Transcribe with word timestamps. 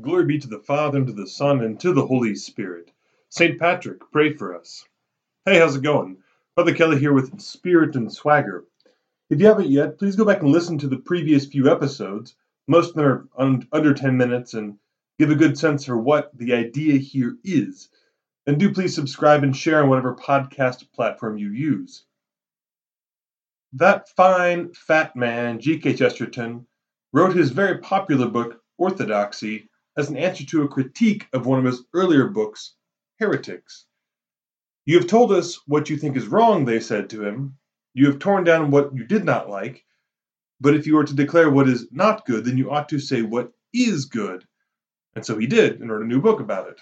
Glory 0.00 0.26
be 0.26 0.38
to 0.38 0.46
the 0.46 0.60
Father, 0.60 0.98
and 0.98 1.08
to 1.08 1.12
the 1.12 1.26
Son, 1.26 1.60
and 1.60 1.80
to 1.80 1.92
the 1.92 2.06
Holy 2.06 2.32
Spirit. 2.36 2.92
St. 3.30 3.58
Patrick, 3.58 3.98
pray 4.12 4.32
for 4.32 4.56
us. 4.56 4.84
Hey, 5.44 5.58
how's 5.58 5.74
it 5.74 5.82
going? 5.82 6.18
Father 6.54 6.72
Kelly 6.72 7.00
here 7.00 7.12
with 7.12 7.40
Spirit 7.40 7.96
and 7.96 8.12
Swagger. 8.12 8.64
If 9.28 9.40
you 9.40 9.46
haven't 9.46 9.70
yet, 9.70 9.98
please 9.98 10.14
go 10.14 10.24
back 10.24 10.40
and 10.40 10.52
listen 10.52 10.78
to 10.78 10.86
the 10.86 10.98
previous 10.98 11.46
few 11.46 11.68
episodes. 11.68 12.36
Most 12.68 12.90
of 12.90 12.94
them 12.94 13.04
are 13.06 13.28
un- 13.36 13.68
under 13.72 13.92
10 13.92 14.16
minutes 14.16 14.54
and 14.54 14.78
give 15.18 15.32
a 15.32 15.34
good 15.34 15.58
sense 15.58 15.84
for 15.86 15.98
what 15.98 16.30
the 16.38 16.54
idea 16.54 16.98
here 16.98 17.36
is. 17.42 17.88
And 18.46 18.56
do 18.56 18.72
please 18.72 18.94
subscribe 18.94 19.42
and 19.42 19.56
share 19.56 19.82
on 19.82 19.88
whatever 19.88 20.14
podcast 20.14 20.92
platform 20.92 21.38
you 21.38 21.50
use. 21.50 22.04
That 23.72 24.08
fine, 24.10 24.72
fat 24.74 25.16
man, 25.16 25.58
G.K. 25.58 25.94
Chesterton, 25.94 26.68
wrote 27.12 27.34
his 27.34 27.50
very 27.50 27.78
popular 27.78 28.28
book, 28.28 28.62
Orthodoxy, 28.78 29.68
as 29.98 30.08
an 30.08 30.16
answer 30.16 30.46
to 30.46 30.62
a 30.62 30.68
critique 30.68 31.26
of 31.32 31.44
one 31.44 31.58
of 31.58 31.64
his 31.64 31.82
earlier 31.92 32.28
books, 32.28 32.74
Heretics. 33.18 33.84
You 34.86 34.96
have 34.96 35.08
told 35.08 35.32
us 35.32 35.60
what 35.66 35.90
you 35.90 35.96
think 35.96 36.16
is 36.16 36.28
wrong, 36.28 36.64
they 36.64 36.78
said 36.78 37.10
to 37.10 37.24
him. 37.24 37.58
You 37.94 38.06
have 38.06 38.20
torn 38.20 38.44
down 38.44 38.70
what 38.70 38.94
you 38.94 39.04
did 39.04 39.24
not 39.24 39.50
like. 39.50 39.84
But 40.60 40.74
if 40.74 40.86
you 40.86 40.96
are 40.98 41.04
to 41.04 41.14
declare 41.14 41.50
what 41.50 41.68
is 41.68 41.88
not 41.90 42.24
good, 42.26 42.44
then 42.44 42.56
you 42.56 42.70
ought 42.70 42.88
to 42.90 43.00
say 43.00 43.22
what 43.22 43.52
is 43.74 44.04
good. 44.04 44.46
And 45.16 45.26
so 45.26 45.36
he 45.36 45.48
did, 45.48 45.80
and 45.80 45.90
wrote 45.90 46.04
a 46.04 46.06
new 46.06 46.20
book 46.20 46.38
about 46.38 46.68
it. 46.68 46.80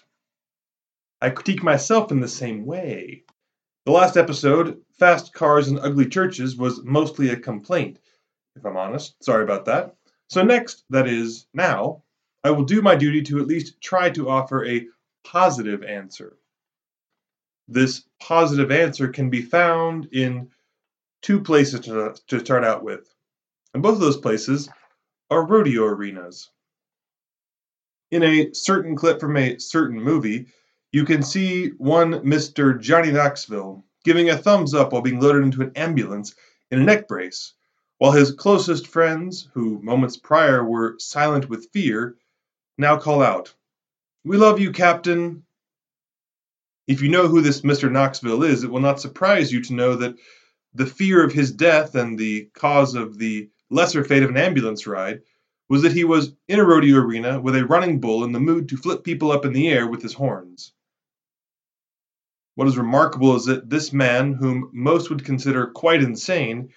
I 1.22 1.30
critique 1.30 1.62
myself 1.62 2.12
in 2.12 2.20
the 2.20 2.28
same 2.28 2.66
way. 2.66 3.24
The 3.86 3.92
last 3.92 4.18
episode, 4.18 4.82
Fast 4.98 5.32
Cars 5.32 5.68
and 5.68 5.78
Ugly 5.80 6.10
Churches, 6.10 6.56
was 6.56 6.84
mostly 6.84 7.30
a 7.30 7.36
complaint, 7.36 7.98
if 8.56 8.66
I'm 8.66 8.76
honest. 8.76 9.22
Sorry 9.24 9.42
about 9.42 9.64
that. 9.64 9.96
So, 10.28 10.42
next, 10.42 10.84
that 10.90 11.08
is, 11.08 11.46
now, 11.54 12.02
I 12.46 12.50
will 12.50 12.62
do 12.62 12.80
my 12.80 12.94
duty 12.94 13.22
to 13.22 13.40
at 13.40 13.48
least 13.48 13.80
try 13.80 14.08
to 14.10 14.28
offer 14.28 14.64
a 14.64 14.86
positive 15.24 15.82
answer. 15.82 16.36
This 17.66 18.04
positive 18.20 18.70
answer 18.70 19.08
can 19.08 19.30
be 19.30 19.42
found 19.42 20.06
in 20.12 20.52
two 21.22 21.40
places 21.40 21.80
to, 21.80 22.14
to 22.28 22.38
start 22.38 22.62
out 22.62 22.84
with. 22.84 23.12
And 23.74 23.82
both 23.82 23.94
of 23.94 24.00
those 24.00 24.18
places 24.18 24.68
are 25.28 25.44
rodeo 25.44 25.86
arenas. 25.86 26.48
In 28.12 28.22
a 28.22 28.52
certain 28.52 28.94
clip 28.94 29.18
from 29.18 29.36
a 29.36 29.58
certain 29.58 30.00
movie, 30.00 30.46
you 30.92 31.04
can 31.04 31.24
see 31.24 31.70
one 31.78 32.12
Mr. 32.20 32.80
Johnny 32.80 33.10
Knoxville 33.10 33.84
giving 34.04 34.30
a 34.30 34.38
thumbs 34.38 34.72
up 34.72 34.92
while 34.92 35.02
being 35.02 35.18
loaded 35.18 35.42
into 35.42 35.62
an 35.62 35.72
ambulance 35.74 36.32
in 36.70 36.80
a 36.80 36.84
neck 36.84 37.08
brace, 37.08 37.54
while 37.98 38.12
his 38.12 38.30
closest 38.30 38.86
friends, 38.86 39.48
who 39.52 39.82
moments 39.82 40.16
prior 40.16 40.62
were 40.62 40.94
silent 41.00 41.48
with 41.48 41.70
fear, 41.72 42.16
now 42.78 42.96
call 42.98 43.22
out, 43.22 43.54
We 44.24 44.36
love 44.36 44.60
you, 44.60 44.72
Captain. 44.72 45.44
If 46.86 47.02
you 47.02 47.08
know 47.08 47.26
who 47.26 47.40
this 47.40 47.62
Mr. 47.62 47.90
Knoxville 47.90 48.44
is, 48.44 48.62
it 48.62 48.70
will 48.70 48.80
not 48.80 49.00
surprise 49.00 49.52
you 49.52 49.60
to 49.62 49.74
know 49.74 49.96
that 49.96 50.16
the 50.74 50.86
fear 50.86 51.24
of 51.24 51.32
his 51.32 51.50
death 51.50 51.94
and 51.94 52.18
the 52.18 52.50
cause 52.54 52.94
of 52.94 53.18
the 53.18 53.48
lesser 53.70 54.04
fate 54.04 54.22
of 54.22 54.30
an 54.30 54.36
ambulance 54.36 54.86
ride 54.86 55.22
was 55.68 55.82
that 55.82 55.92
he 55.92 56.04
was 56.04 56.32
in 56.46 56.60
a 56.60 56.64
rodeo 56.64 56.98
arena 56.98 57.40
with 57.40 57.56
a 57.56 57.66
running 57.66 58.00
bull 58.00 58.22
in 58.22 58.32
the 58.32 58.40
mood 58.40 58.68
to 58.68 58.76
flip 58.76 59.02
people 59.02 59.32
up 59.32 59.44
in 59.44 59.52
the 59.52 59.68
air 59.68 59.86
with 59.86 60.02
his 60.02 60.12
horns. 60.12 60.72
What 62.54 62.68
is 62.68 62.78
remarkable 62.78 63.34
is 63.36 63.46
that 63.46 63.68
this 63.68 63.92
man, 63.92 64.32
whom 64.32 64.70
most 64.72 65.10
would 65.10 65.24
consider 65.24 65.66
quite 65.66 66.02
insane, 66.02 66.70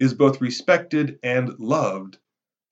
is 0.00 0.12
both 0.12 0.40
respected 0.40 1.18
and 1.22 1.58
loved 1.58 2.18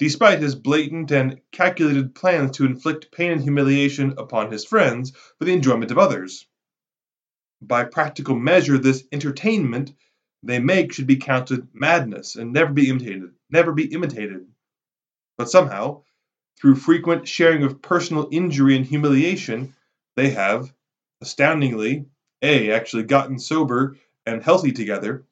despite 0.01 0.41
his 0.41 0.55
blatant 0.55 1.11
and 1.11 1.39
calculated 1.53 2.15
plans 2.15 2.57
to 2.57 2.65
inflict 2.65 3.13
pain 3.13 3.33
and 3.33 3.43
humiliation 3.43 4.15
upon 4.17 4.51
his 4.51 4.65
friends 4.65 5.13
for 5.39 5.45
the 5.45 5.53
enjoyment 5.53 5.91
of 5.91 5.99
others. 5.99 6.47
By 7.61 7.85
practical 7.85 8.35
measure, 8.35 8.79
this 8.79 9.05
entertainment 9.13 9.93
they 10.43 10.59
make 10.59 10.95
should 10.95 11.07
be 11.07 11.17
counted 11.17 11.69
madness 11.75 12.35
and 12.35 12.51
never 12.51 12.73
be 12.73 12.89
imitated, 12.89 13.33
never 13.51 13.73
be 13.73 13.93
imitated. 13.93 14.47
But 15.37 15.51
somehow, 15.51 16.05
through 16.59 16.77
frequent 16.77 17.29
sharing 17.29 17.63
of 17.63 17.83
personal 17.83 18.27
injury 18.33 18.77
and 18.77 18.87
humiliation, 18.87 19.75
they 20.17 20.31
have, 20.31 20.73
astoundingly, 21.21 22.07
A, 22.41 22.73
actually 22.73 23.03
gotten 23.03 23.39
sober 23.39 23.99
and 24.25 24.43
healthy 24.43 24.73
together, 24.73 25.27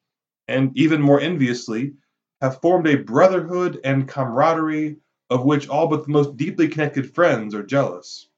and 0.47 0.76
even 0.76 1.00
more 1.00 1.21
enviously, 1.21 1.94
have 2.41 2.60
formed 2.60 2.87
a 2.87 2.97
brotherhood 2.97 3.81
and 3.84 4.09
camaraderie 4.09 4.97
of 5.31 5.44
which 5.44 5.69
all 5.69 5.88
but 5.88 6.04
the 6.04 6.12
most 6.12 6.37
deeply 6.37 6.69
connected 6.69 7.15
friends 7.15 7.54
are 7.54 7.62
jealous. 7.62 8.28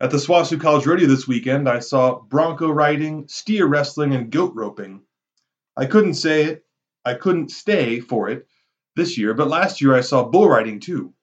At 0.00 0.10
the 0.10 0.18
SWOSU 0.18 0.60
College 0.60 0.86
Rodeo 0.86 1.06
this 1.06 1.28
weekend, 1.28 1.68
I 1.68 1.78
saw 1.78 2.20
bronco 2.20 2.68
riding, 2.70 3.28
steer 3.28 3.66
wrestling, 3.66 4.14
and 4.14 4.30
goat 4.30 4.52
roping. 4.54 5.02
I 5.76 5.86
couldn't 5.86 6.14
say 6.14 6.44
it, 6.44 6.64
I 7.04 7.14
couldn't 7.14 7.50
stay 7.50 8.00
for 8.00 8.28
it 8.28 8.46
this 8.96 9.16
year, 9.16 9.34
but 9.34 9.48
last 9.48 9.80
year 9.80 9.94
I 9.94 10.00
saw 10.00 10.24
bull 10.24 10.48
riding 10.48 10.80
too. 10.80 11.14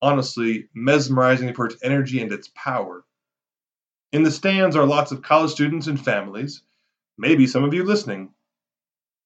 Honestly, 0.00 0.68
mesmerizing 0.74 1.54
for 1.54 1.66
its 1.66 1.76
energy 1.82 2.20
and 2.20 2.32
its 2.32 2.50
power. 2.54 3.04
In 4.12 4.22
the 4.22 4.30
stands 4.30 4.76
are 4.76 4.86
lots 4.86 5.12
of 5.12 5.22
college 5.22 5.50
students 5.50 5.86
and 5.86 6.02
families, 6.02 6.62
maybe 7.16 7.46
some 7.46 7.64
of 7.64 7.72
you 7.72 7.84
listening. 7.84 8.34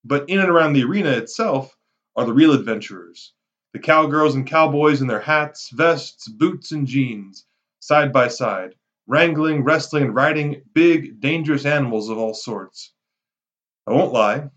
But 0.08 0.30
in 0.30 0.38
and 0.38 0.48
around 0.48 0.74
the 0.74 0.84
arena 0.84 1.10
itself 1.10 1.76
are 2.14 2.24
the 2.24 2.32
real 2.32 2.52
adventurers 2.52 3.32
the 3.72 3.80
cowgirls 3.80 4.36
and 4.36 4.46
cowboys 4.46 5.02
in 5.02 5.08
their 5.08 5.20
hats, 5.20 5.68
vests, 5.70 6.28
boots, 6.28 6.70
and 6.70 6.86
jeans, 6.86 7.44
side 7.80 8.12
by 8.12 8.28
side, 8.28 8.74
wrangling, 9.08 9.64
wrestling, 9.64 10.04
and 10.04 10.14
riding 10.14 10.62
big, 10.72 11.20
dangerous 11.20 11.66
animals 11.66 12.08
of 12.08 12.16
all 12.16 12.32
sorts. 12.32 12.92
I 13.86 13.92
won't 13.92 14.12
lie, 14.12 14.48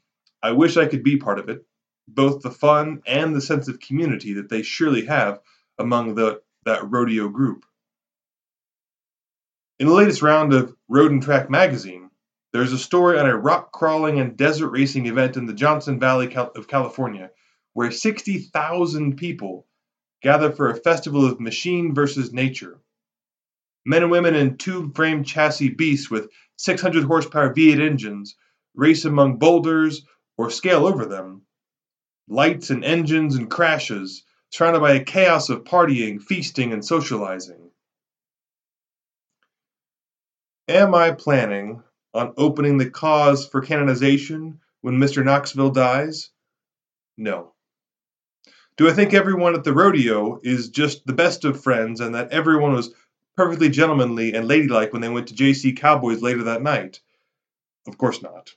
I 0.42 0.52
wish 0.52 0.78
I 0.78 0.86
could 0.86 1.04
be 1.04 1.18
part 1.18 1.40
of 1.40 1.50
it, 1.50 1.66
both 2.08 2.42
the 2.42 2.52
fun 2.52 3.02
and 3.06 3.36
the 3.36 3.42
sense 3.42 3.68
of 3.68 3.82
community 3.82 4.34
that 4.34 4.50
they 4.50 4.62
surely 4.62 5.06
have 5.08 5.42
among 5.80 6.14
the, 6.16 6.42
that 6.64 6.90
rodeo 6.90 7.28
group. 7.28 7.66
In 9.80 9.88
the 9.88 9.94
latest 9.94 10.22
round 10.22 10.54
of 10.54 10.74
Road 10.88 11.12
and 11.12 11.22
Track 11.22 11.50
magazine, 11.50 11.99
there's 12.52 12.74
a 12.74 12.78
story 12.78 13.20
on 13.20 13.28
a 13.28 13.38
rock 13.38 13.72
crawling 13.72 14.20
and 14.20 14.38
desert 14.38 14.70
racing 14.70 15.06
event 15.06 15.38
in 15.38 15.46
the 15.46 15.54
Johnson 15.54 16.00
Valley 16.00 16.34
of 16.36 16.68
California 16.68 17.30
where 17.74 17.92
60,000 17.92 19.16
people 19.18 19.68
gather 20.22 20.52
for 20.52 20.70
a 20.70 20.76
festival 20.76 21.26
of 21.26 21.40
machine 21.40 21.94
versus 21.94 22.34
nature. 22.34 22.80
Men 23.86 24.04
and 24.04 24.12
women 24.12 24.36
in 24.36 24.58
tube 24.58 24.96
frame 24.96 25.24
chassis 25.24 25.70
beasts 25.70 26.12
with 26.12 26.30
600 26.58 27.04
horsepower 27.04 27.54
V8 27.54 27.80
engines 27.80 28.36
race 28.76 29.06
among 29.06 29.38
boulders 29.38 30.06
or 30.38 30.50
scale 30.50 30.86
over 30.86 31.06
them. 31.06 31.44
Lights 32.28 32.70
and 32.70 32.84
engines 32.84 33.36
and 33.36 33.50
crashes, 33.50 34.24
surrounded 34.52 34.82
by 34.82 34.94
a 34.94 35.04
chaos 35.04 35.50
of 35.50 35.64
partying, 35.64 36.22
feasting, 36.22 36.74
and 36.74 36.84
socializing. 36.86 37.72
Am 40.68 40.94
I 40.94 41.12
planning 41.12 41.82
on 42.14 42.34
opening 42.38 42.78
the 42.78 42.90
cause 42.90 43.48
for 43.48 43.62
canonization 43.62 44.60
when 44.82 44.98
Mr. 44.98 45.24
Knoxville 45.24 45.72
dies? 45.72 46.30
No. 47.18 47.54
Do 48.78 48.90
I 48.90 48.94
think 48.94 49.14
everyone 49.14 49.56
at 49.56 49.64
the 49.64 49.74
rodeo 49.74 50.40
is 50.42 50.70
just 50.70 51.06
the 51.06 51.14
best 51.14 51.44
of 51.44 51.62
friends 51.62 52.00
and 52.00 52.16
that 52.16 52.32
everyone 52.32 52.74
was 52.74 52.94
perfectly 53.36 53.70
gentlemanly 53.70 54.34
and 54.34 54.48
ladylike 54.48 54.94
when 54.94 55.02
they 55.02 55.10
went 55.10 55.28
to 55.28 55.34
JC 55.34 55.76
Cowboys 55.76 56.22
later 56.22 56.44
that 56.44 56.62
night? 56.62 57.02
Of 57.88 57.98
course 57.98 58.22
not. 58.22 58.54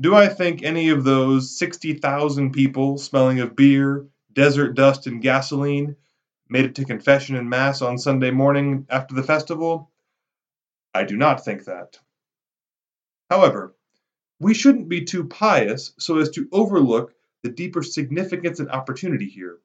Do 0.00 0.14
I 0.14 0.28
think 0.28 0.62
any 0.62 0.88
of 0.88 1.04
those 1.04 1.56
60,000 1.58 2.52
people 2.52 2.98
smelling 2.98 3.40
of 3.40 3.54
beer, 3.54 4.06
desert 4.32 4.74
dust, 4.74 5.06
and 5.06 5.20
gasoline 5.20 5.96
made 6.48 6.64
it 6.64 6.74
to 6.76 6.84
confession 6.84 7.36
and 7.36 7.48
mass 7.48 7.82
on 7.82 7.98
Sunday 7.98 8.30
morning 8.30 8.86
after 8.90 9.14
the 9.14 9.22
festival? 9.22 9.90
I 10.94 11.04
do 11.04 11.16
not 11.16 11.44
think 11.44 11.64
that. 11.64 11.98
However, 13.30 13.76
we 14.40 14.54
shouldn't 14.54 14.88
be 14.88 15.04
too 15.04 15.24
pious 15.24 15.92
so 15.98 16.18
as 16.18 16.30
to 16.30 16.48
overlook 16.50 17.14
the 17.42 17.50
deeper 17.50 17.82
significance 17.82 18.58
and 18.58 18.68
opportunity 18.70 19.28
here. 19.28 19.60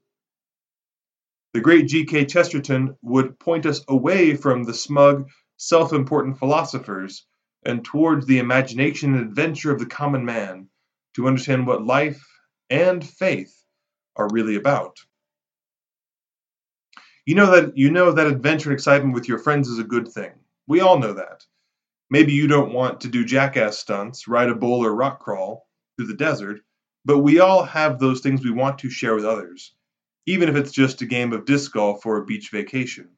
The 1.54 1.62
great 1.62 1.88
G.K. 1.88 2.26
Chesterton 2.26 2.96
would 3.02 3.40
point 3.40 3.66
us 3.66 3.84
away 3.88 4.36
from 4.36 4.64
the 4.64 4.74
smug, 4.74 5.30
self 5.58 5.94
important 5.94 6.38
philosophers 6.38 7.26
and 7.66 7.84
towards 7.84 8.28
the 8.28 8.38
imagination 8.38 9.16
and 9.16 9.24
adventure 9.28 9.72
of 9.72 9.80
the 9.80 9.86
common 9.86 10.24
man 10.24 10.70
to 11.16 11.28
understand 11.28 11.66
what 11.66 11.84
life 11.84 12.24
and 12.70 13.04
faith 13.04 13.64
are 14.16 14.28
really 14.32 14.56
about. 14.56 15.00
You 17.26 17.34
know 17.34 17.50
that 17.52 17.76
you 17.76 17.90
know 17.90 18.12
that 18.12 18.28
adventure 18.28 18.70
and 18.70 18.78
excitement 18.78 19.16
with 19.16 19.28
your 19.28 19.40
friends 19.40 19.68
is 19.68 19.80
a 19.80 19.84
good 19.84 20.08
thing. 20.08 20.34
We 20.68 20.82
all 20.82 21.00
know 21.00 21.14
that. 21.14 21.46
Maybe 22.16 22.32
you 22.32 22.48
don't 22.48 22.72
want 22.72 23.02
to 23.02 23.10
do 23.10 23.26
jackass 23.26 23.78
stunts, 23.80 24.26
ride 24.26 24.48
a 24.48 24.56
bull, 24.56 24.86
or 24.86 24.96
rock 24.96 25.20
crawl 25.20 25.68
through 25.98 26.08
the 26.08 26.14
desert, 26.14 26.62
but 27.04 27.20
we 27.20 27.42
all 27.42 27.66
have 27.66 28.00
those 28.00 28.22
things 28.22 28.42
we 28.42 28.52
want 28.52 28.80
to 28.80 28.90
share 28.90 29.16
with 29.16 29.26
others. 29.26 29.74
even 30.26 30.48
if 30.48 30.56
it's 30.56 30.72
just 30.72 31.02
a 31.02 31.06
game 31.06 31.34
of 31.34 31.44
disc 31.44 31.74
golf 31.74 32.06
or 32.06 32.16
a 32.16 32.26
beach 32.26 32.52
vacation. 32.52 33.10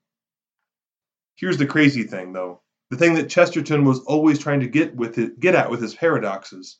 Here's 1.35 1.59
the 1.59 1.67
crazy 1.67 2.05
thing, 2.05 2.33
though 2.33 2.63
the 2.89 2.97
thing 2.97 3.13
that 3.13 3.29
Chesterton 3.29 3.85
was 3.85 3.99
always 3.99 4.39
trying 4.39 4.61
to 4.61 4.67
get, 4.67 4.95
with 4.95 5.19
it, 5.19 5.39
get 5.39 5.53
at 5.53 5.69
with 5.69 5.79
his 5.79 5.93
paradoxes. 5.93 6.79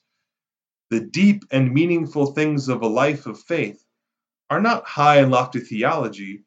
The 0.90 0.98
deep 0.98 1.44
and 1.52 1.72
meaningful 1.72 2.32
things 2.32 2.68
of 2.68 2.82
a 2.82 2.88
life 2.88 3.26
of 3.26 3.40
faith 3.40 3.84
are 4.50 4.60
not 4.60 4.88
high 4.88 5.18
and 5.18 5.30
lofty 5.30 5.60
theology, 5.60 6.42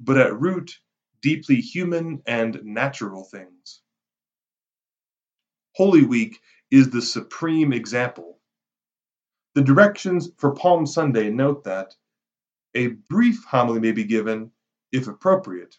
but 0.00 0.18
at 0.18 0.40
root 0.40 0.80
deeply 1.20 1.60
human 1.60 2.22
and 2.26 2.60
natural 2.64 3.22
things. 3.22 3.81
Holy 5.74 6.04
Week 6.04 6.40
is 6.70 6.90
the 6.90 7.00
supreme 7.00 7.72
example. 7.72 8.38
The 9.54 9.62
directions 9.62 10.30
for 10.36 10.54
Palm 10.54 10.86
Sunday 10.86 11.30
note 11.30 11.64
that 11.64 11.94
a 12.74 12.88
brief 12.88 13.44
homily 13.44 13.80
may 13.80 13.92
be 13.92 14.04
given, 14.04 14.50
if 14.92 15.08
appropriate, 15.08 15.76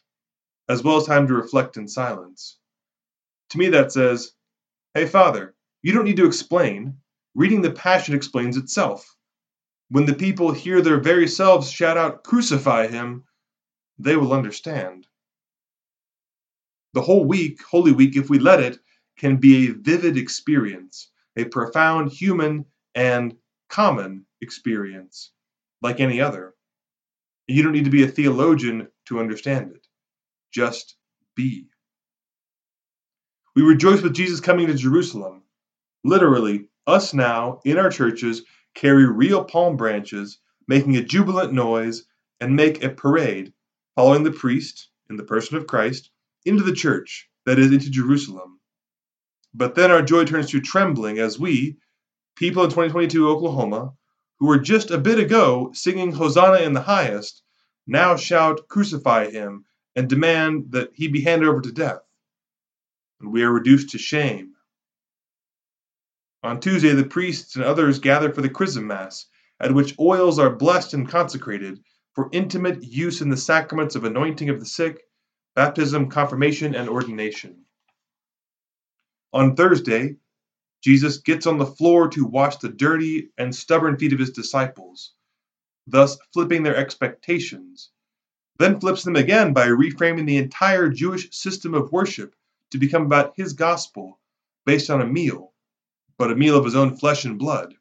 as 0.68 0.84
well 0.84 0.98
as 0.98 1.06
time 1.06 1.28
to 1.28 1.34
reflect 1.34 1.78
in 1.78 1.88
silence. 1.88 2.57
To 3.50 3.57
me, 3.57 3.69
that 3.69 3.92
says, 3.92 4.34
Hey, 4.94 5.06
Father, 5.06 5.56
you 5.84 5.94
don't 5.94 6.06
need 6.06 6.18
to 6.18 6.25
explain. 6.25 6.98
Reading 7.36 7.62
the 7.62 7.72
Passion 7.72 8.16
explains 8.16 8.57
itself. 8.57 9.16
When 9.90 10.06
the 10.06 10.16
people 10.16 10.51
hear 10.51 10.81
their 10.81 11.00
very 11.00 11.28
selves 11.28 11.69
shout 11.69 11.98
out, 11.98 12.24
Crucify 12.24 12.88
him, 12.88 13.25
they 14.00 14.16
will 14.16 14.34
understand. 14.34 15.07
The 16.94 17.01
whole 17.01 17.25
week, 17.25 17.62
Holy 17.63 17.92
Week, 17.92 18.16
if 18.16 18.30
we 18.30 18.40
let 18.40 18.60
it, 18.60 18.80
can 19.18 19.38
be 19.38 19.68
a 19.68 19.74
vivid 19.74 20.18
experience, 20.18 21.10
a 21.38 21.45
profound 21.45 22.12
human 22.12 22.65
and 22.95 23.36
common 23.69 24.25
experience, 24.42 25.31
like 25.81 26.00
any 26.00 26.21
other. 26.21 26.54
You 27.48 27.63
don't 27.63 27.74
need 27.74 27.86
to 27.86 27.92
be 27.92 28.04
a 28.04 28.07
theologian 28.07 28.88
to 29.07 29.19
understand 29.19 29.71
it. 29.75 29.88
Just 30.51 30.95
be. 31.36 31.68
We 33.56 33.62
rejoice 33.62 34.01
with 34.01 34.13
Jesus 34.13 34.39
coming 34.39 34.68
to 34.68 34.74
Jerusalem. 34.74 35.44
Literally, 36.04 36.69
us 36.88 37.13
now, 37.13 37.59
in 37.66 37.77
our 37.77 37.89
churches, 37.89 38.44
carry 38.74 39.06
real 39.06 39.44
palm 39.44 39.77
branches, 39.77 40.39
making 40.68 40.98
a 40.98 41.04
jubilant 41.04 41.54
noise, 41.54 42.06
and 42.39 42.56
make 42.56 42.83
a 42.83 42.89
parade, 42.89 43.54
following 43.95 44.24
the 44.24 44.31
priest, 44.31 44.89
in 45.09 45.16
the 45.16 45.24
person 45.24 45.57
of 45.57 45.68
Christ, 45.68 46.09
into 46.45 46.63
the 46.63 46.74
church, 46.74 47.30
that 47.45 47.59
is, 47.59 47.71
into 47.71 47.89
Jerusalem. 47.89 48.59
But 49.53 49.75
then 49.75 49.91
our 49.91 50.01
joy 50.01 50.25
turns 50.25 50.50
to 50.50 50.61
trembling 50.61 51.19
as 51.19 51.39
we, 51.39 51.77
people 52.35 52.63
in 52.63 52.69
2022 52.69 53.29
Oklahoma, 53.29 53.94
who 54.39 54.47
were 54.47 54.59
just 54.59 54.91
a 54.91 54.97
bit 54.97 55.19
ago 55.19 55.71
singing 55.73 56.11
Hosanna 56.11 56.57
in 56.57 56.73
the 56.73 56.81
highest, 56.81 57.44
now 57.85 58.15
shout, 58.15 58.67
Crucify 58.67 59.29
him, 59.29 59.65
and 59.95 60.09
demand 60.09 60.71
that 60.71 60.91
he 60.94 61.07
be 61.07 61.21
handed 61.21 61.47
over 61.47 61.61
to 61.61 61.71
death. 61.71 62.01
And 63.19 63.31
we 63.31 63.44
are 63.44 63.51
reduced 63.51 63.89
to 63.89 63.97
shame. 63.97 64.53
On 66.41 66.59
Tuesday, 66.59 66.94
the 66.94 67.06
priests 67.06 67.56
and 67.56 67.63
others 67.63 67.99
gather 67.99 68.33
for 68.33 68.41
the 68.41 68.49
Chrism 68.49 68.88
Mass, 68.88 69.27
at 69.59 69.73
which 69.73 69.97
oils 69.99 70.39
are 70.39 70.49
blessed 70.49 70.94
and 70.94 71.07
consecrated 71.07 71.83
for 72.15 72.29
intimate 72.31 72.83
use 72.83 73.21
in 73.21 73.29
the 73.29 73.38
sacraments 73.38 73.95
of 73.95 74.03
anointing 74.03 74.49
of 74.49 74.59
the 74.59 74.65
sick 74.65 75.03
baptism, 75.56 76.09
confirmation, 76.09 76.73
and 76.73 76.89
ordination. 76.89 77.63
On 79.33 79.56
Thursday, 79.56 80.18
Jesus 80.83 81.18
gets 81.18 81.47
on 81.47 81.57
the 81.57 81.65
floor 81.65 82.07
to 82.09 82.24
wash 82.24 82.57
the 82.57 82.69
dirty 82.69 83.31
and 83.35 83.56
stubborn 83.56 83.97
feet 83.97 84.13
of 84.13 84.19
his 84.19 84.30
disciples, 84.30 85.13
thus 85.88 86.19
flipping 86.31 86.62
their 86.62 86.75
expectations, 86.75 87.89
then 88.59 88.80
flips 88.80 89.03
them 89.03 89.15
again 89.15 89.51
by 89.51 89.65
reframing 89.65 90.27
the 90.27 90.38
entire 90.38 90.88
Jewish 90.88 91.35
system 91.35 91.74
of 91.74 91.91
worship 91.91 92.35
to 92.69 92.77
become 92.77 93.07
about 93.07 93.33
his 93.35 93.53
gospel 93.53 94.19
based 94.65 94.91
on 94.91 95.01
a 95.01 95.07
meal, 95.07 95.53
but 96.19 96.31
a 96.31 96.35
meal 96.35 96.56
of 96.56 96.65
his 96.65 96.75
own 96.75 96.95
flesh 96.95 97.25
and 97.25 97.39
blood. 97.39 97.74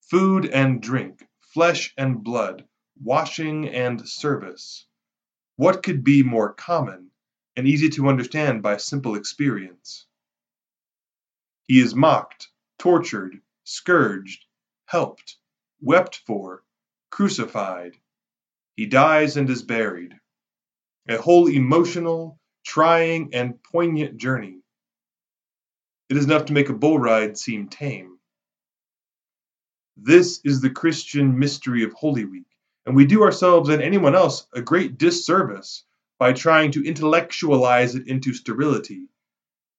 Food 0.00 0.46
and 0.46 0.80
drink, 0.80 1.28
flesh 1.40 1.92
and 1.98 2.24
blood, 2.24 2.66
washing 3.02 3.68
and 3.68 4.08
service. 4.08 4.86
What 5.56 5.82
could 5.82 6.02
be 6.02 6.22
more 6.22 6.54
common 6.54 7.10
and 7.56 7.66
easy 7.66 7.88
to 7.90 8.08
understand 8.08 8.62
by 8.62 8.76
simple 8.76 9.14
experience? 9.14 10.06
He 11.66 11.80
is 11.80 11.94
mocked, 11.94 12.48
tortured, 12.78 13.40
scourged, 13.64 14.44
helped, 14.86 15.36
wept 15.80 16.22
for, 16.26 16.62
crucified. 17.10 17.96
He 18.76 18.86
dies 18.86 19.36
and 19.36 19.48
is 19.48 19.62
buried. 19.62 20.14
A 21.08 21.16
whole 21.16 21.48
emotional, 21.48 22.38
trying, 22.64 23.34
and 23.34 23.62
poignant 23.62 24.16
journey. 24.16 24.60
It 26.08 26.16
is 26.16 26.24
enough 26.24 26.46
to 26.46 26.52
make 26.52 26.68
a 26.68 26.74
bull 26.74 26.98
ride 26.98 27.38
seem 27.38 27.68
tame. 27.68 28.18
This 29.96 30.40
is 30.44 30.60
the 30.60 30.70
Christian 30.70 31.38
mystery 31.38 31.84
of 31.84 31.92
Holy 31.92 32.24
Week 32.24 32.46
and 32.86 32.94
we 32.94 33.06
do 33.06 33.22
ourselves 33.22 33.68
and 33.68 33.82
anyone 33.82 34.14
else 34.14 34.46
a 34.52 34.60
great 34.60 34.98
disservice 34.98 35.84
by 36.18 36.32
trying 36.32 36.70
to 36.72 36.84
intellectualize 36.84 37.94
it 37.94 38.06
into 38.08 38.32
sterility, 38.32 39.08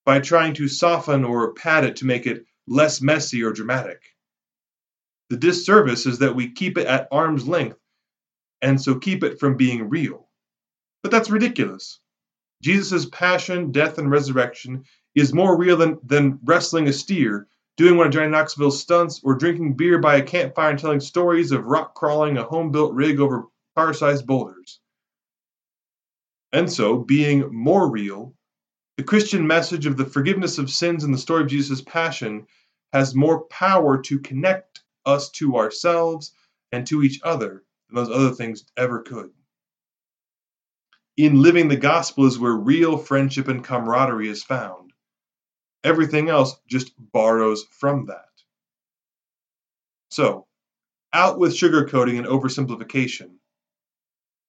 by 0.05 0.19
trying 0.19 0.53
to 0.53 0.67
soften 0.67 1.23
or 1.23 1.53
pad 1.53 1.83
it 1.83 1.97
to 1.97 2.05
make 2.05 2.27
it 2.27 2.45
less 2.67 3.01
messy 3.01 3.43
or 3.43 3.51
dramatic. 3.51 4.01
The 5.29 5.37
disservice 5.37 6.05
is 6.05 6.19
that 6.19 6.35
we 6.35 6.51
keep 6.51 6.77
it 6.77 6.87
at 6.87 7.07
arm's 7.11 7.47
length 7.47 7.79
and 8.61 8.81
so 8.81 8.95
keep 8.95 9.23
it 9.23 9.39
from 9.39 9.57
being 9.57 9.89
real. 9.89 10.27
But 11.01 11.11
that's 11.11 11.29
ridiculous. 11.29 11.99
Jesus' 12.61 13.05
passion, 13.05 13.71
death, 13.71 13.97
and 13.97 14.09
resurrection 14.09 14.85
is 15.13 15.33
more 15.33 15.57
real 15.57 15.77
than, 15.77 15.99
than 16.03 16.39
wrestling 16.43 16.87
a 16.87 16.93
steer 16.93 17.47
doing 17.77 17.97
one 17.97 18.07
of 18.07 18.13
Johnny 18.13 18.29
Knoxville's 18.29 18.79
stunts, 18.79 19.19
or 19.23 19.35
drinking 19.35 19.75
beer 19.75 19.99
by 19.99 20.15
a 20.15 20.23
campfire 20.23 20.69
and 20.71 20.79
telling 20.79 20.99
stories 20.99 21.51
of 21.51 21.65
rock 21.65 21.93
crawling 21.93 22.37
a 22.37 22.43
home 22.43 22.71
built 22.71 22.93
rig 22.93 23.19
over 23.19 23.47
car 23.75 23.93
sized 23.93 24.25
boulders. 24.25 24.79
And 26.55 26.71
so, 26.71 26.97
being 26.97 27.53
more 27.53 27.91
real, 27.91 28.33
the 28.95 29.03
Christian 29.03 29.45
message 29.45 29.85
of 29.85 29.97
the 29.97 30.05
forgiveness 30.05 30.57
of 30.57 30.69
sins 30.69 31.03
and 31.03 31.13
the 31.13 31.17
story 31.17 31.43
of 31.43 31.49
Jesus' 31.49 31.81
passion 31.81 32.47
has 32.93 33.13
more 33.13 33.43
power 33.47 34.01
to 34.03 34.19
connect 34.19 34.81
us 35.05 35.29
to 35.31 35.57
ourselves 35.57 36.33
and 36.71 36.87
to 36.87 37.03
each 37.03 37.19
other 37.23 37.65
than 37.89 37.95
those 37.95 38.09
other 38.09 38.31
things 38.31 38.63
ever 38.77 39.01
could. 39.01 39.31
In 41.17 41.41
living 41.41 41.67
the 41.67 41.75
gospel 41.75 42.25
is 42.25 42.39
where 42.39 42.53
real 42.53 42.95
friendship 42.95 43.49
and 43.49 43.61
camaraderie 43.61 44.29
is 44.29 44.41
found. 44.41 44.93
Everything 45.83 46.29
else 46.29 46.55
just 46.69 46.93
borrows 46.97 47.65
from 47.65 48.05
that. 48.05 48.29
So, 50.09 50.47
out 51.11 51.37
with 51.37 51.51
sugarcoating 51.51 52.17
and 52.17 52.25
oversimplification. 52.25 53.39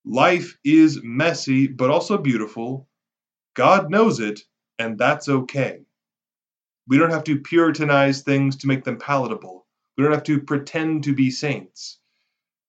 Life 0.08 0.56
is 0.64 1.00
messy, 1.02 1.66
but 1.66 1.90
also 1.90 2.16
beautiful. 2.16 2.88
God 3.54 3.90
knows 3.90 4.20
it, 4.20 4.40
and 4.78 4.96
that's 4.96 5.28
okay. 5.28 5.80
We 6.86 6.96
don't 6.96 7.10
have 7.10 7.25
to 7.25 7.40
puritanize 7.40 8.22
things 8.22 8.56
to 8.58 8.68
make 8.68 8.84
them 8.84 8.98
palatable. 8.98 9.66
We 9.96 10.04
don't 10.04 10.12
have 10.12 10.22
to 10.25 10.40
pretend 10.40 11.04
to 11.04 11.12
be 11.12 11.30
saints. 11.30 11.98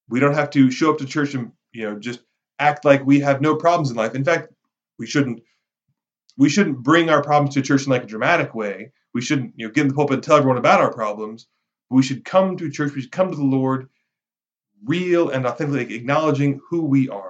We 0.10 0.20
don't 0.20 0.34
have 0.34 0.50
to 0.52 0.72
show 0.72 0.92
up 0.92 0.98
to 0.98 1.06
church 1.06 1.36
and, 1.36 1.52
you 1.74 1.84
know, 1.84 2.00
just 2.00 2.22
act 2.58 2.86
like 2.86 3.06
we 3.06 3.20
have 3.20 3.40
no 3.40 3.56
problems 3.56 3.92
in 3.92 3.98
life. 3.98 4.16
In 4.16 4.24
fact, 4.24 4.52
we 4.98 5.06
shouldn't 5.06 5.42
we 6.38 6.50
shouldn't 6.50 6.84
bring 6.84 7.10
our 7.10 7.22
problems 7.22 7.56
to 7.56 7.62
church 7.62 7.84
in 7.84 7.92
like 7.92 8.04
a 8.04 8.08
dramatic 8.08 8.56
way. 8.56 8.92
We 9.14 9.22
shouldn't, 9.22 9.54
you 9.58 9.68
know, 9.68 9.74
get 9.74 9.82
in 9.82 9.88
the 9.90 9.94
pulpit 9.94 10.16
and 10.16 10.24
tell 10.24 10.38
everyone 10.38 10.58
about 10.58 10.82
our 10.82 10.94
problems. 10.94 11.48
We 11.90 12.04
should 12.04 12.26
come 12.26 12.58
to 12.58 12.70
church. 12.72 12.94
We 12.96 13.02
should 13.02 13.12
come 13.12 13.32
to 13.32 13.38
the 13.38 13.44
Lord, 13.44 13.90
real 14.86 15.30
and 15.30 15.46
authentically 15.46 15.96
acknowledging 15.96 16.62
who 16.70 16.82
we 16.82 17.10
are. 17.10 17.27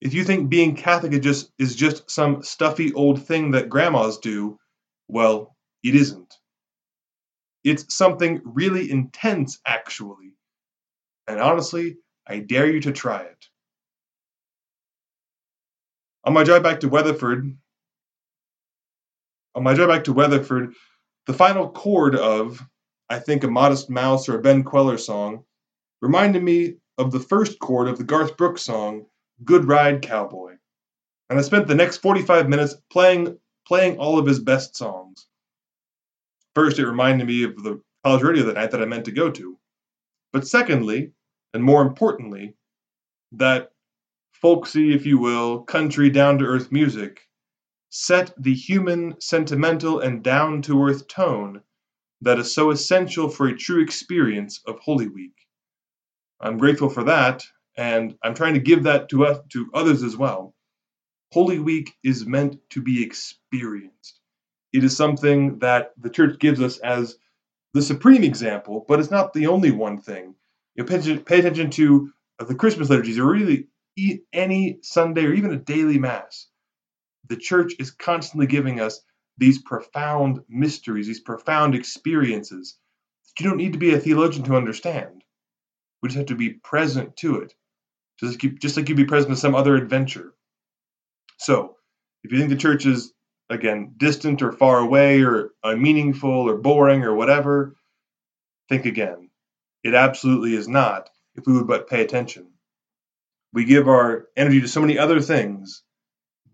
If 0.00 0.14
you 0.14 0.24
think 0.24 0.48
being 0.48 0.76
Catholic 0.76 1.12
is 1.12 1.20
just 1.20 1.52
is 1.58 1.76
just 1.76 2.10
some 2.10 2.42
stuffy 2.42 2.92
old 2.94 3.26
thing 3.26 3.50
that 3.50 3.68
grandmas 3.68 4.18
do, 4.18 4.58
well, 5.08 5.56
it 5.82 5.94
isn't. 5.94 6.34
It's 7.64 7.94
something 7.94 8.40
really 8.44 8.90
intense, 8.90 9.60
actually. 9.66 10.32
And 11.26 11.38
honestly, 11.38 11.98
I 12.26 12.38
dare 12.38 12.70
you 12.70 12.80
to 12.82 12.92
try 12.92 13.22
it. 13.22 13.44
On 16.24 16.32
my 16.32 16.44
drive 16.44 16.62
back 16.62 16.80
to 16.80 16.88
Weatherford, 16.88 17.56
on 19.54 19.62
my 19.62 19.74
drive 19.74 19.88
back 19.88 20.04
to 20.04 20.12
Weatherford, 20.12 20.74
the 21.26 21.34
final 21.34 21.68
chord 21.70 22.14
of, 22.14 22.64
I 23.08 23.18
think, 23.18 23.44
a 23.44 23.48
Modest 23.48 23.90
Mouse 23.90 24.28
or 24.28 24.38
a 24.38 24.42
Ben 24.42 24.62
Kweller 24.62 24.98
song 24.98 25.44
reminded 26.00 26.42
me 26.42 26.76
of 26.96 27.10
the 27.10 27.20
first 27.20 27.58
chord 27.58 27.88
of 27.88 27.98
the 27.98 28.04
Garth 28.04 28.36
Brooks 28.36 28.62
song, 28.62 29.06
Good 29.44 29.66
Ride 29.66 30.02
Cowboy. 30.02 30.56
And 31.28 31.38
I 31.38 31.42
spent 31.42 31.66
the 31.66 31.74
next 31.74 31.98
45 31.98 32.48
minutes 32.48 32.74
playing 32.90 33.38
playing 33.66 33.98
all 33.98 34.18
of 34.18 34.26
his 34.26 34.40
best 34.40 34.76
songs. 34.76 35.26
First, 36.54 36.78
it 36.78 36.86
reminded 36.86 37.26
me 37.26 37.44
of 37.44 37.62
the 37.62 37.80
college 38.04 38.22
radio 38.22 38.44
that 38.46 38.54
night 38.54 38.72
that 38.72 38.82
I 38.82 38.86
meant 38.86 39.04
to 39.04 39.12
go 39.12 39.30
to. 39.30 39.56
But 40.32 40.46
secondly, 40.46 41.12
and 41.54 41.62
more 41.62 41.82
importantly, 41.82 42.56
that 43.32 43.70
folksy, 44.32 44.92
if 44.92 45.06
you 45.06 45.18
will, 45.18 45.62
country 45.62 46.10
down 46.10 46.38
to 46.38 46.46
earth 46.46 46.72
music 46.72 47.28
set 47.90 48.32
the 48.40 48.54
human, 48.54 49.20
sentimental, 49.20 50.00
and 50.00 50.22
down 50.22 50.62
to 50.62 50.82
earth 50.84 51.08
tone 51.08 51.60
that 52.20 52.38
is 52.38 52.54
so 52.54 52.70
essential 52.70 53.28
for 53.28 53.48
a 53.48 53.56
true 53.56 53.82
experience 53.82 54.60
of 54.66 54.78
Holy 54.78 55.08
Week. 55.08 55.34
I'm 56.40 56.58
grateful 56.58 56.88
for 56.88 57.04
that, 57.04 57.44
and 57.76 58.16
I'm 58.22 58.34
trying 58.34 58.54
to 58.54 58.60
give 58.60 58.84
that 58.84 59.08
to 59.10 59.26
us 59.26 59.38
to 59.50 59.70
others 59.74 60.02
as 60.02 60.16
well. 60.16 60.54
Holy 61.32 61.58
Week 61.58 61.92
is 62.02 62.26
meant 62.26 62.56
to 62.70 62.82
be 62.82 63.02
experienced. 63.02 64.20
It 64.72 64.84
is 64.84 64.96
something 64.96 65.58
that 65.60 65.92
the 65.98 66.10
church 66.10 66.38
gives 66.38 66.60
us 66.60 66.78
as 66.78 67.16
the 67.72 67.82
supreme 67.82 68.24
example, 68.24 68.84
but 68.88 68.98
it's 69.00 69.10
not 69.10 69.32
the 69.32 69.46
only 69.46 69.70
one 69.70 70.00
thing. 70.00 70.34
You 70.74 70.84
pay, 70.84 70.96
attention, 70.96 71.24
pay 71.24 71.38
attention 71.38 71.70
to 71.70 72.12
the 72.38 72.54
Christmas 72.54 72.88
liturgies, 72.88 73.18
or 73.18 73.26
really 73.30 73.68
any 74.32 74.78
Sunday 74.82 75.24
or 75.24 75.34
even 75.34 75.52
a 75.52 75.56
daily 75.56 75.98
Mass. 75.98 76.46
The 77.28 77.36
church 77.36 77.74
is 77.78 77.90
constantly 77.90 78.46
giving 78.46 78.80
us 78.80 79.00
these 79.38 79.62
profound 79.62 80.40
mysteries, 80.48 81.06
these 81.06 81.20
profound 81.20 81.74
experiences 81.74 82.76
that 83.26 83.42
you 83.42 83.48
don't 83.48 83.58
need 83.58 83.74
to 83.74 83.78
be 83.78 83.94
a 83.94 84.00
theologian 84.00 84.44
to 84.44 84.56
understand. 84.56 85.22
We 86.02 86.08
just 86.08 86.18
have 86.18 86.26
to 86.26 86.34
be 86.34 86.50
present 86.50 87.16
to 87.18 87.36
it, 87.36 87.54
just 88.20 88.34
like, 88.34 88.42
you, 88.42 88.50
just 88.58 88.76
like 88.76 88.88
you'd 88.88 88.96
be 88.96 89.04
present 89.04 89.32
to 89.34 89.40
some 89.40 89.54
other 89.54 89.76
adventure. 89.76 90.32
So, 91.38 91.76
if 92.22 92.32
you 92.32 92.38
think 92.38 92.50
the 92.50 92.56
church 92.56 92.86
is, 92.86 93.12
again, 93.48 93.94
distant 93.96 94.42
or 94.42 94.52
far 94.52 94.78
away 94.78 95.22
or 95.22 95.52
unmeaningful 95.64 96.30
or 96.30 96.58
boring 96.58 97.02
or 97.02 97.14
whatever, 97.14 97.76
think 98.68 98.84
again. 98.84 99.30
It 99.82 99.94
absolutely 99.94 100.54
is 100.54 100.68
not 100.68 101.08
if 101.34 101.46
we 101.46 101.54
would 101.54 101.66
but 101.66 101.88
pay 101.88 102.02
attention. 102.02 102.52
We 103.52 103.64
give 103.64 103.88
our 103.88 104.28
energy 104.36 104.60
to 104.60 104.68
so 104.68 104.80
many 104.80 104.98
other 104.98 105.20
things. 105.20 105.82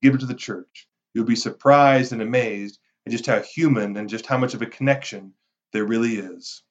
Give 0.01 0.15
it 0.15 0.21
to 0.21 0.27
the 0.27 0.35
church. 0.35 0.89
You'll 1.13 1.25
be 1.25 1.37
surprised 1.37 2.13
and 2.13 2.23
amazed 2.23 2.79
at 3.07 3.13
just 3.13 3.27
how 3.27 3.41
human 3.41 3.97
and 3.97 4.09
just 4.09 4.27
how 4.27 4.39
much 4.39 4.55
of 4.55 4.63
a 4.63 4.67
connection 4.67 5.33
there 5.73 5.85
really 5.85 6.17
is. 6.17 6.63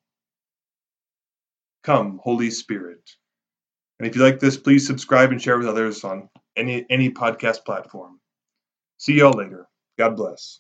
Come, 1.84 2.20
Holy 2.24 2.50
Spirit. 2.50 3.12
And 4.00 4.08
if 4.08 4.16
you 4.16 4.22
like 4.22 4.40
this, 4.40 4.58
please 4.58 4.86
subscribe 4.86 5.32
and 5.32 5.42
share 5.42 5.58
with 5.58 5.68
others 5.68 6.04
on 6.04 6.30
any 6.56 6.86
any 6.90 7.10
podcast 7.10 7.66
platform. 7.66 8.20
See 8.98 9.14
y'all 9.14 9.32
later. 9.32 9.68
God 9.98 10.16
bless. 10.16 10.60